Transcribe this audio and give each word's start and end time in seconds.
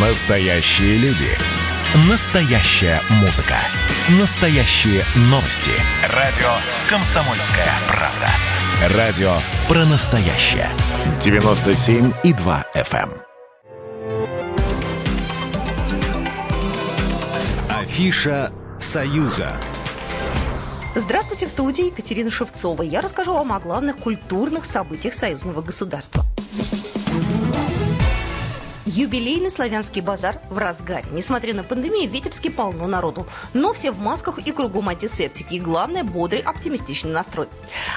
Настоящие 0.00 0.96
люди. 0.98 1.26
Настоящая 2.08 3.00
музыка. 3.20 3.56
Настоящие 4.20 5.02
новости. 5.22 5.72
Радио 6.14 6.46
«Комсомольская 6.88 7.66
правда». 7.88 8.96
Радио 8.96 9.32
про 9.66 9.84
настоящее. 9.86 10.68
97,2 11.18 12.64
FM. 12.76 13.10
Афиша 17.68 18.52
«Союза». 18.78 19.56
Здравствуйте, 20.94 21.46
в 21.46 21.50
студии 21.50 21.86
Екатерина 21.86 22.30
Шевцова. 22.30 22.82
Я 22.82 23.00
расскажу 23.00 23.32
вам 23.32 23.52
о 23.52 23.58
главных 23.58 23.96
культурных 23.98 24.64
событиях 24.64 25.14
союзного 25.14 25.60
государства. 25.60 26.24
Юбилейный 28.98 29.48
славянский 29.48 30.00
базар 30.00 30.40
в 30.50 30.58
разгаре. 30.58 31.04
Несмотря 31.12 31.54
на 31.54 31.62
пандемию, 31.62 32.10
в 32.10 32.12
Витебске 32.12 32.50
полно 32.50 32.88
народу. 32.88 33.28
Но 33.54 33.72
все 33.72 33.92
в 33.92 34.00
масках 34.00 34.40
и 34.40 34.50
кругом 34.50 34.88
антисептики. 34.88 35.54
И 35.54 35.60
главное, 35.60 36.02
бодрый, 36.02 36.40
оптимистичный 36.40 37.12
настрой. 37.12 37.46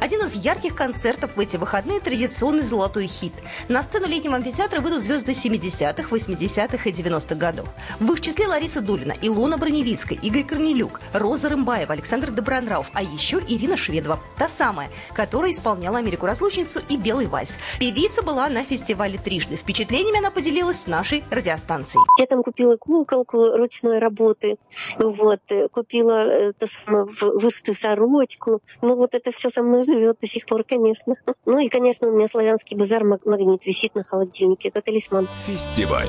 Один 0.00 0.22
из 0.24 0.32
ярких 0.32 0.74
концертов 0.74 1.36
в 1.36 1.40
эти 1.40 1.58
выходные– 1.58 2.00
традиционный 2.00 2.62
золотой 2.62 3.06
хит. 3.08 3.34
На 3.68 3.82
сцену 3.82 4.06
летнего 4.06 4.36
амфитеатра 4.36 4.80
выйдут 4.80 5.02
звезды 5.02 5.32
70-х, 5.32 6.08
80-х 6.08 6.88
и 6.88 6.92
90-х 6.94 7.34
годов. 7.34 7.68
В 8.00 8.12
их 8.12 8.22
числе 8.22 8.46
Лариса 8.46 8.80
Дулина, 8.80 9.14
Илона 9.20 9.58
Броневицкая, 9.58 10.18
Игорь 10.20 10.44
Корнелюк, 10.44 11.02
Роза 11.12 11.50
Рымбаева, 11.50 11.92
Александр 11.92 12.30
Добронравов, 12.30 12.90
а 12.94 13.02
еще 13.02 13.42
Ирина 13.46 13.76
Шведова. 13.76 14.18
Та 14.38 14.48
самая, 14.48 14.88
которая 15.12 15.50
исполняла 15.50 15.98
«Америку 15.98 16.24
разлучницу» 16.24 16.80
и 16.88 16.96
«Белый 16.96 17.26
вальс». 17.26 17.58
Певица 17.78 18.22
была 18.22 18.48
на 18.48 18.64
фестивале 18.64 19.18
трижды. 19.18 19.56
Впечатлениями 19.56 20.20
она 20.20 20.30
поделилась 20.30 20.85
нашей 20.86 21.24
радиостанции. 21.30 21.98
Я 22.18 22.26
там 22.26 22.42
купила 22.42 22.76
куколку 22.76 23.56
ручной 23.56 23.98
работы, 23.98 24.58
вот, 24.98 25.40
э, 25.48 25.68
купила 25.68 26.26
э, 26.26 26.52
ту 26.52 26.66
самую 26.66 27.08
вышитую 27.20 27.74
сорочку. 27.74 28.60
Ну 28.82 28.96
вот 28.96 29.14
это 29.14 29.30
все 29.30 29.50
со 29.50 29.62
мной 29.62 29.84
живет 29.84 30.18
до 30.20 30.26
сих 30.26 30.46
пор, 30.46 30.64
конечно. 30.64 31.14
Ну 31.44 31.58
и, 31.58 31.68
конечно, 31.68 32.08
у 32.08 32.16
меня 32.16 32.28
славянский 32.28 32.76
базар 32.76 33.04
магнит 33.04 33.64
висит 33.66 33.94
на 33.94 34.02
холодильнике. 34.02 34.68
Это 34.68 34.82
талисман. 34.82 35.28
Фестиваль. 35.46 36.08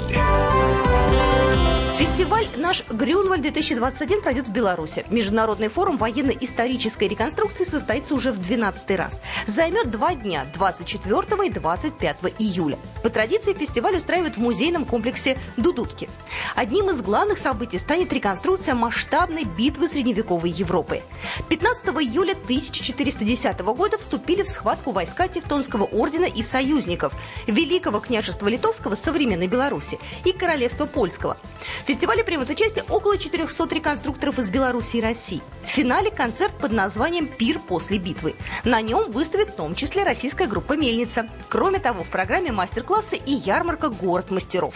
Фестиваль 1.97 2.45
«Наш 2.57 2.83
Грюнвальд-2021» 2.89 4.21
пройдет 4.21 4.47
в 4.47 4.51
Беларуси. 4.51 5.03
Международный 5.09 5.67
форум 5.67 5.97
военно-исторической 5.97 7.07
реконструкции 7.07 7.63
состоится 7.63 8.13
уже 8.13 8.31
в 8.31 8.37
12 8.37 8.91
раз. 8.91 9.19
Займет 9.47 9.89
два 9.89 10.13
дня– 10.13 10.45
24 10.53 11.47
и 11.47 11.49
25 11.49 12.17
июля. 12.37 12.77
По 13.01 13.09
традиции 13.09 13.53
фестиваль 13.53 13.95
устраивают 13.95 14.37
в 14.37 14.39
музейном 14.39 14.85
комплексе 14.85 15.39
«Дудутки». 15.57 16.07
Одним 16.55 16.91
из 16.91 17.01
главных 17.01 17.39
событий 17.39 17.79
станет 17.79 18.13
реконструкция 18.13 18.75
масштабной 18.75 19.45
битвы 19.45 19.87
средневековой 19.87 20.51
Европы. 20.51 21.01
15 21.49 21.87
июля 21.87 22.33
1410 22.33 23.59
года 23.59 23.97
вступили 23.97 24.43
в 24.43 24.47
схватку 24.47 24.91
войска 24.91 25.27
Тевтонского 25.27 25.85
ордена 25.85 26.25
и 26.25 26.41
союзников– 26.41 27.13
Великого 27.47 27.99
княжества 27.99 28.47
Литовского 28.47 28.95
современной 28.95 29.47
Беларуси 29.47 29.97
и 30.25 30.33
Королевства 30.33 30.85
Польского. 30.85 31.37
В 31.61 31.87
фестивале 31.87 32.23
примут 32.23 32.49
участие 32.49 32.83
около 32.89 33.17
400 33.17 33.75
реконструкторов 33.75 34.39
из 34.39 34.49
Беларуси 34.49 34.97
и 34.97 35.01
России. 35.01 35.41
В 35.63 35.69
финале 35.69 36.11
концерт 36.11 36.53
под 36.57 36.73
названием 36.73 37.27
«Пир 37.27 37.59
после 37.59 37.97
битвы». 37.97 38.35
На 38.63 38.81
нем 38.81 39.11
выступит 39.11 39.49
в 39.51 39.55
том 39.55 39.75
числе 39.75 40.03
российская 40.03 40.47
группа 40.47 40.73
«Мельница». 40.73 41.29
Кроме 41.49 41.79
того, 41.79 42.03
в 42.03 42.09
программе 42.09 42.51
мастер-классы 42.51 43.15
и 43.15 43.31
ярмарка 43.31 43.89
«Город 43.89 44.31
мастеров». 44.31 44.73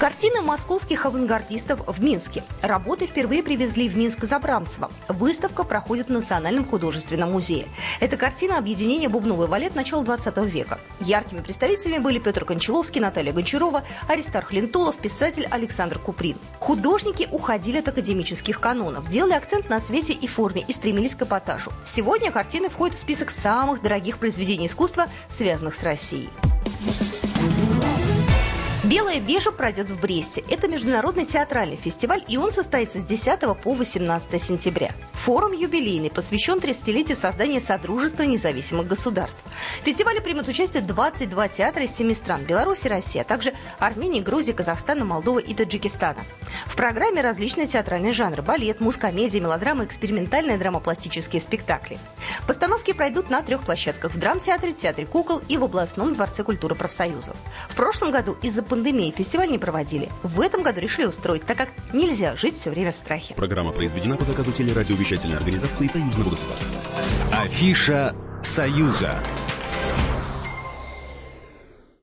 Картины 0.00 0.40
московских 0.40 1.04
авангардистов 1.04 1.86
в 1.86 2.02
Минске. 2.02 2.42
Работы 2.62 3.06
впервые 3.06 3.42
привезли 3.42 3.86
в 3.86 3.98
Минск 3.98 4.24
из 4.24 4.32
Абрамцева. 4.32 4.90
Выставка 5.08 5.62
проходит 5.62 6.06
в 6.06 6.12
Национальном 6.12 6.64
художественном 6.64 7.32
музее. 7.32 7.66
Это 8.00 8.16
картина 8.16 8.56
объединения 8.56 9.10
бубновый 9.10 9.46
валет 9.46 9.74
начала 9.74 10.02
20 10.02 10.38
века. 10.38 10.80
Яркими 11.00 11.40
представителями 11.40 11.98
были 11.98 12.18
Петр 12.18 12.46
Кончаловский, 12.46 12.98
Наталья 12.98 13.34
Гончарова, 13.34 13.82
Аристарх 14.08 14.52
Лентулов, 14.52 14.96
писатель 14.96 15.46
Александр 15.50 15.98
Куприн. 15.98 16.38
Художники 16.60 17.28
уходили 17.30 17.80
от 17.80 17.88
академических 17.88 18.58
канонов, 18.58 19.06
делали 19.06 19.34
акцент 19.34 19.68
на 19.68 19.80
цвете 19.80 20.14
и 20.14 20.26
форме 20.26 20.64
и 20.66 20.72
стремились 20.72 21.14
к 21.14 21.20
эпатажу. 21.20 21.72
Сегодня 21.84 22.32
картины 22.32 22.70
входят 22.70 22.96
в 22.96 22.98
список 22.98 23.30
самых 23.30 23.82
дорогих 23.82 24.16
произведений 24.16 24.64
искусства, 24.64 25.08
связанных 25.28 25.74
с 25.74 25.82
Россией. 25.82 26.30
Белая 28.90 29.20
вежа 29.20 29.52
пройдет 29.52 29.88
в 29.88 30.00
Бресте. 30.00 30.42
Это 30.50 30.66
международный 30.66 31.24
театральный 31.24 31.76
фестиваль, 31.76 32.24
и 32.26 32.36
он 32.36 32.50
состоится 32.50 32.98
с 32.98 33.04
10 33.04 33.38
по 33.62 33.72
18 33.72 34.42
сентября. 34.42 34.90
Форум 35.12 35.52
юбилейный 35.52 36.10
посвящен 36.10 36.58
30-летию 36.58 37.16
создания 37.16 37.60
Содружества 37.60 38.24
независимых 38.24 38.88
государств. 38.88 39.44
В 39.80 39.84
фестивале 39.84 40.20
примут 40.20 40.48
участие 40.48 40.82
22 40.82 41.48
театра 41.50 41.84
из 41.84 41.94
7 41.94 42.12
стран– 42.14 42.42
Беларуси, 42.48 42.88
России, 42.88 43.20
а 43.20 43.24
также 43.24 43.54
Армении, 43.78 44.20
Грузии, 44.20 44.50
Казахстана, 44.50 45.04
Молдовы 45.04 45.40
и 45.40 45.54
Таджикистана. 45.54 46.24
В 46.66 46.74
программе 46.74 47.20
различные 47.20 47.68
театральные 47.68 48.12
жанры– 48.12 48.42
балет, 48.42 48.80
мускомедия, 48.80 49.40
мелодрама, 49.40 49.84
экспериментальные 49.84 50.58
драмопластические 50.58 51.40
спектакли. 51.40 52.00
Постановки 52.48 52.92
пройдут 52.92 53.30
на 53.30 53.42
трех 53.42 53.62
площадках– 53.62 54.12
в 54.14 54.18
драмтеатре, 54.18 54.72
театре 54.72 55.06
кукол 55.06 55.40
и 55.46 55.58
в 55.58 55.62
областном 55.62 56.12
дворце 56.12 56.42
культуры 56.42 56.74
профсоюзов. 56.74 57.36
В 57.68 57.76
прошлом 57.76 58.10
году 58.10 58.36
из-за 58.42 58.64
пандемии 58.64 58.79
пандемии 58.80 59.12
фестиваль 59.14 59.50
не 59.50 59.58
проводили. 59.58 60.08
В 60.22 60.40
этом 60.40 60.62
году 60.62 60.80
решили 60.80 61.04
устроить, 61.04 61.44
так 61.44 61.58
как 61.58 61.68
нельзя 61.92 62.34
жить 62.34 62.54
все 62.54 62.70
время 62.70 62.92
в 62.92 62.96
страхе. 62.96 63.34
Программа 63.34 63.72
произведена 63.72 64.16
по 64.16 64.24
заказу 64.24 64.52
телерадиовещательной 64.52 65.36
организации 65.36 65.86
Союзного 65.86 66.30
государства. 66.30 66.70
Афиша 67.30 68.14
«Союза». 68.42 69.20